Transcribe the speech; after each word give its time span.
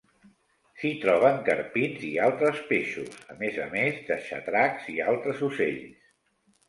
S'hi 0.83 0.91
troben 1.01 1.35
carpins 1.49 2.07
i 2.07 2.09
altres 2.29 2.63
peixos, 2.71 3.19
a 3.35 3.37
més 3.43 3.61
a 3.67 3.67
més 3.75 4.01
de 4.09 4.19
xatracs 4.31 4.93
i 4.95 5.01
altres 5.13 5.45
ocells. 5.51 6.01